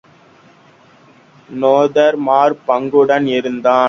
[1.49, 3.79] நொதுமற் பாங்குடன் இருந்தான்.